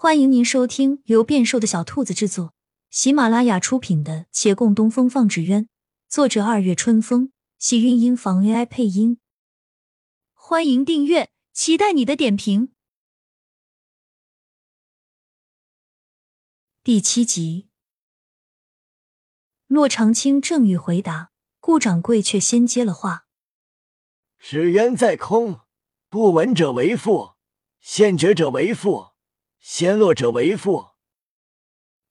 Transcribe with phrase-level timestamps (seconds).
[0.00, 2.54] 欢迎您收听由变瘦的小兔子制作、
[2.88, 5.64] 喜马拉雅出品的《且共东风放纸鸢》，
[6.08, 9.18] 作者二月春风，喜韵音房 AI 配音。
[10.34, 12.72] 欢迎订阅，期待你的点评。
[16.84, 17.68] 第七集，
[19.66, 23.26] 骆长青正欲回答，顾掌柜却先接了话
[24.38, 25.62] ：“纸鸢在空，
[26.08, 27.32] 不闻者为父，
[27.80, 29.07] 现觉者为父。”
[29.60, 30.88] 先落者为负。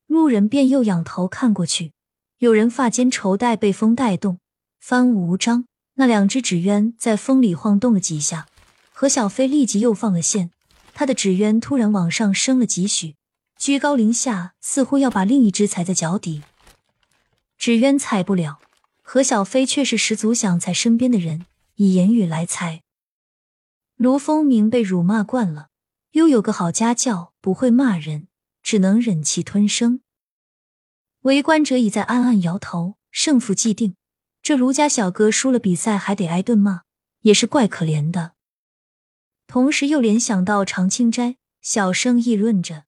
[0.05, 1.94] 路人便又仰头看过去，
[2.38, 4.39] 有人发间绸带被风带动，
[4.80, 5.66] 翻舞无章。
[5.95, 8.48] 那两只纸鸢在风里晃动了几下，
[8.94, 10.52] 何小飞立即又放了线，
[10.94, 13.16] 他的纸鸢突然往上升了几许，
[13.58, 16.44] 居高临下，似乎要把另一只踩在脚底。
[17.58, 18.59] 纸鸢踩不了，
[19.02, 22.84] 何小飞却是十足想踩身边的人，以言语来踩。
[23.95, 25.70] 卢风明被辱骂惯了。
[26.17, 28.27] 又有个好家教，不会骂人，
[28.63, 30.02] 只能忍气吞声。
[31.21, 33.95] 围观者已在暗暗摇头，胜负既定，
[34.42, 36.81] 这卢家小哥输了比赛还得挨顿骂，
[37.22, 38.33] 也是怪可怜的。
[39.45, 42.86] 同时又联想到常青斋，小声议论着：“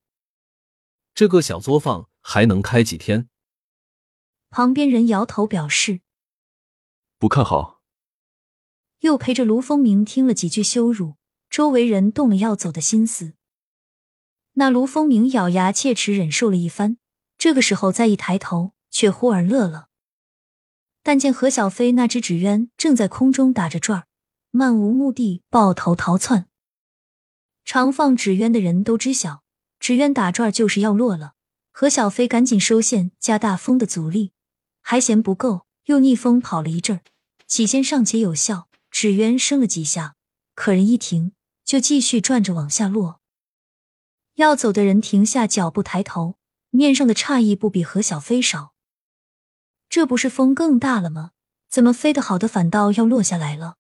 [1.14, 3.30] 这个小作坊还能开几天？”
[4.50, 6.02] 旁边人摇头表示
[7.20, 7.84] 不看好，
[9.02, 11.19] 又陪着卢风明听了几句羞辱。
[11.50, 13.34] 周围人动了要走的心思，
[14.54, 16.98] 那卢风明咬牙切齿忍受了一番，
[17.38, 19.88] 这个时候再一抬头，却忽而乐了。
[21.02, 24.08] 但见何小飞那只纸鸢正在空中打着转儿，
[24.52, 26.48] 漫无目的抱头逃窜。
[27.66, 29.44] 常放纸鸢的人都知晓，
[29.80, 31.34] 纸鸢打转就是要落了。
[31.72, 34.34] 何小飞赶紧收线，加大风的阻力，
[34.82, 37.02] 还嫌不够，又逆风跑了一阵儿，
[37.48, 40.16] 起先尚且有效，纸鸢升了几下，
[40.54, 41.32] 可人一停。
[41.70, 43.22] 就继续转着往下落，
[44.38, 46.34] 要走的人停下脚步，抬头，
[46.72, 48.74] 面上的诧异不比何小飞少。
[49.88, 51.30] 这不是风更大了吗？
[51.70, 53.76] 怎么飞得好的反倒要落下来了？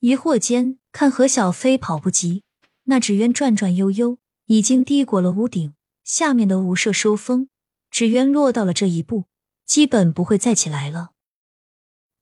[0.00, 2.44] 疑惑间，看何小飞跑不急，
[2.82, 5.72] 那纸鸢转转悠悠，已经低过了屋顶，
[6.04, 7.48] 下面的屋舍收风，
[7.90, 9.24] 纸鸢落到了这一步，
[9.64, 11.12] 基本不会再起来了。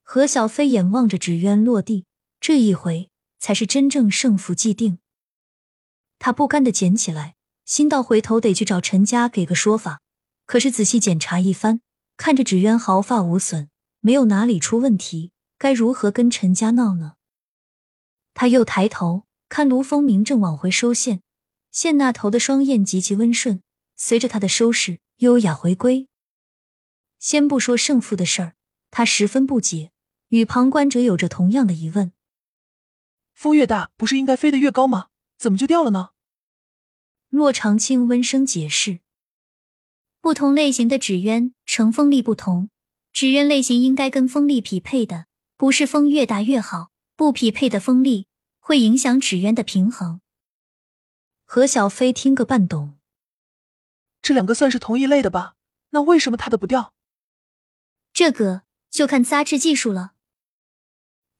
[0.05, 2.07] 何小飞眼望着纸鸢落地，
[2.39, 3.11] 这一回。
[3.45, 5.01] 才是真正胜负既定。
[6.19, 7.35] 他不甘的捡起来，
[7.67, 10.01] 心道回头得去找陈家给个说法。
[10.47, 11.83] 可是仔细检查一番，
[12.17, 13.69] 看着纸鸢毫发无损，
[14.01, 17.17] 没有哪里出问题，该如何跟陈家闹呢？
[18.33, 21.21] 他又抬头看卢风明正往回收线，
[21.71, 23.61] 线那头的双燕极其温顺，
[23.95, 26.09] 随着他的收拾优雅回归。
[27.19, 28.55] 先不说胜负的事儿，
[28.91, 29.93] 他十分不解，
[30.29, 32.13] 与旁观者有着同样的疑问。
[33.35, 35.09] 风越大，不是应该飞得越高吗？
[35.37, 36.11] 怎么就掉了呢？
[37.29, 39.01] 骆长青温声解释：
[40.21, 42.71] 不同类型的纸鸢乘风力不同，
[43.13, 46.93] 纸鸢类型应该跟风力匹配的，不是风越大越好。
[47.17, 48.27] 不匹配的风力
[48.59, 50.21] 会影响纸鸢的平衡。
[51.45, 52.99] 何小飞听个半懂，
[54.21, 55.55] 这两个算是同一类的吧？
[55.91, 56.93] 那为什么他的不掉？
[58.13, 60.14] 这个就看扎制技术了。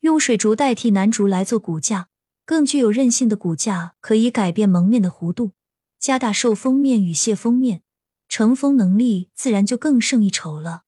[0.05, 2.09] 用水竹代替楠竹来做骨架，
[2.45, 5.53] 更具有韧性的骨架可以改变蒙面的弧度，
[5.99, 7.81] 加大受风面与泄风面，
[8.29, 10.83] 乘风能力自然就更胜一筹了。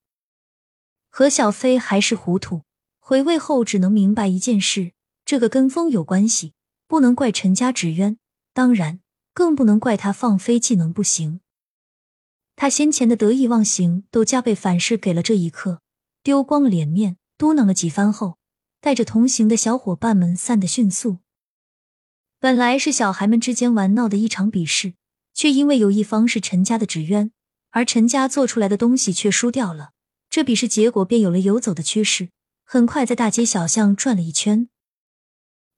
[1.08, 2.64] 何小飞还是糊涂，
[3.00, 4.92] 回味后只能明白一件事：
[5.24, 6.52] 这个跟风有关系，
[6.86, 8.18] 不能怪陈家纸鸢，
[8.52, 9.00] 当然
[9.32, 11.40] 更不能怪他放飞技能不行。
[12.54, 15.80] 他先前的得意忘形都加倍反噬给了这一刻，
[16.22, 18.36] 丢光了脸面，嘟囔了几番后。
[18.80, 21.18] 带着同行的小伙伴们散得迅速。
[22.38, 24.94] 本来是小孩们之间玩闹的一场比试，
[25.32, 27.32] 却因为有一方是陈家的纸鸢，
[27.70, 29.92] 而陈家做出来的东西却输掉了。
[30.28, 32.28] 这比试结果便有了游走的趋势，
[32.64, 34.68] 很快在大街小巷转了一圈。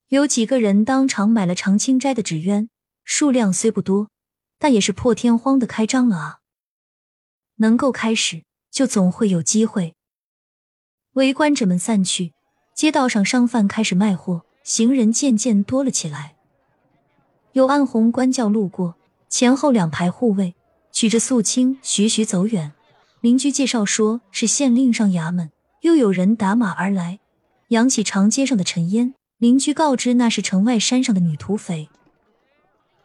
[0.08, 2.68] 有几个人当场买了长青斋的纸鸢，
[3.04, 4.10] 数量虽不多，
[4.58, 6.38] 但也是破天荒的开张了啊！
[7.56, 9.94] 能够开始，就总会有机会。
[11.12, 12.32] 围观者们散去。
[12.78, 16.36] 街道上商贩开始卖货，行人渐渐多了起来。
[17.50, 18.94] 有暗红官轿路过，
[19.28, 20.54] 前后两排护卫
[20.92, 22.72] 举着肃清，徐徐走远。
[23.20, 25.50] 邻居介绍说是县令上衙门。
[25.80, 27.18] 又有人打马而来，
[27.70, 29.12] 扬起长街上的尘烟。
[29.38, 31.88] 邻居告知那是城外山上的女土匪。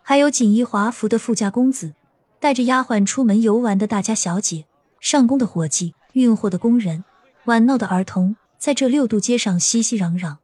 [0.04, 1.96] 还有锦衣华服的富家公子，
[2.40, 4.66] 带着丫鬟出门游玩的大家小姐，
[5.00, 7.04] 上工的伙计，运货的工人，
[7.46, 8.36] 玩闹的儿童。
[8.64, 10.38] 在这六渡街上熙熙攘攘，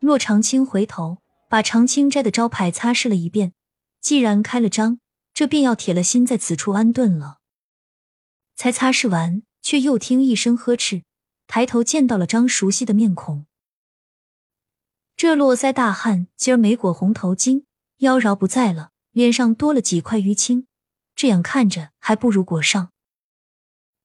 [0.00, 1.16] 骆长青回头
[1.48, 3.54] 把长青斋的招牌擦拭了一遍，
[4.02, 5.00] 既然开了张，
[5.32, 7.38] 这便要铁了心在此处安顿了。
[8.54, 11.04] 才擦拭完，却又听一声呵斥，
[11.46, 13.46] 抬头见到了张熟悉的面孔。
[15.16, 17.64] 这络腮大汉今儿没裹红头巾，
[18.00, 20.66] 妖娆不在了，脸上多了几块淤青，
[21.14, 22.92] 这样看着还不如裹上。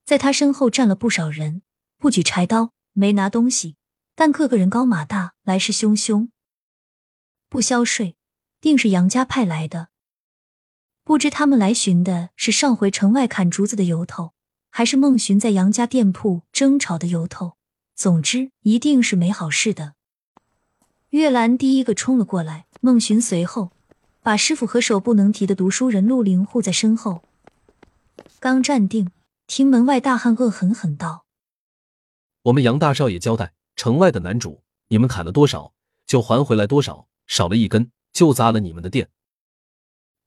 [0.06, 1.62] 在他身后站了不少人，
[1.98, 3.76] 不举柴刀，没拿东西，
[4.16, 6.30] 但个个人高马大，来势汹汹。
[7.50, 8.16] 不消税，
[8.62, 9.90] 定是杨家派来的。
[11.04, 14.32] 不知他们来寻的是上回城外砍竹子的由头，
[14.72, 17.58] 还是孟寻在杨家店铺争吵的由头。
[17.96, 19.96] 总之，一定是没好事的。
[21.10, 23.74] 月兰第一个冲了过来，孟寻随后
[24.22, 27.24] 把师傅和手不能提的读书人陆灵护在身后。
[28.40, 29.12] 刚站定。
[29.48, 31.25] 听门外大汉恶狠狠道
[32.46, 35.74] ：“我们杨大少爷交代，城外的男主，你们砍了多少
[36.06, 39.10] 就还回来多少，少了一根就砸了你们的店。”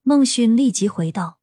[0.03, 1.39] 孟勋立即回道：“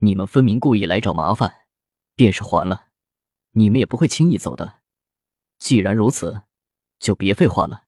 [0.00, 1.66] 你们分明故意来找麻烦，
[2.14, 2.86] 便是还了，
[3.50, 4.80] 你们也不会轻易走的。
[5.58, 6.44] 既然如此，
[6.98, 7.84] 就别废话了。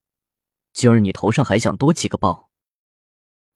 [0.75, 2.51] 今儿你头上还想多几个包？”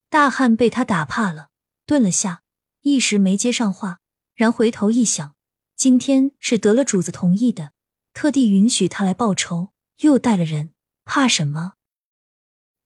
[0.08, 1.50] 大汉被他打怕了，
[1.84, 2.42] 顿了下，
[2.80, 4.00] 一时没接上话。
[4.32, 5.34] 然回头一想，
[5.74, 7.72] 今天是得了主子同意的，
[8.16, 10.70] 特地允许他来报仇，又带了人，
[11.04, 11.74] 怕什么？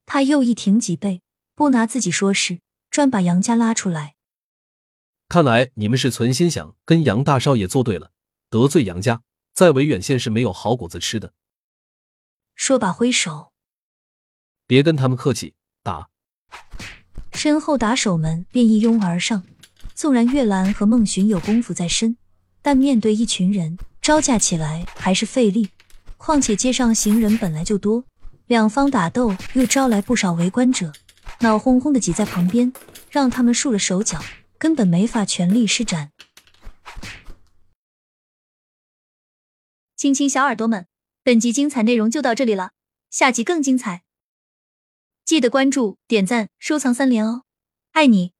[0.05, 1.23] 他又一挺脊背，
[1.55, 2.59] 不拿自己说事，
[2.91, 4.17] 专把杨家拉出来。
[5.29, 8.11] 看来你们是存心想跟杨大少爷作对了，
[8.49, 9.23] 得罪杨家，
[9.55, 11.32] 在维远县是没有好果子吃的。
[12.56, 13.53] 说罢挥手，
[14.67, 15.55] 别跟他们客气，
[15.85, 16.11] 打！
[17.31, 19.44] 身后打手们便一拥而上。
[19.94, 22.17] 纵然月兰和孟寻有功夫在身，
[22.61, 25.70] 但面对一群人招架起来还是费力。
[26.17, 28.05] 况且街上行人本来就多，
[28.47, 30.93] 两方打斗又招来不少围观者，
[31.41, 32.70] 闹哄哄的挤在旁边，
[33.11, 34.23] 让他们束了手脚，
[34.58, 36.12] 根本没法全力施展。
[39.97, 40.87] 亲亲小耳朵们，
[41.23, 42.73] 本集精彩内容就到这里了，
[43.11, 44.03] 下集更精彩，
[45.25, 47.44] 记得关注、点赞、收藏三连哦，
[47.93, 48.32] 爱你！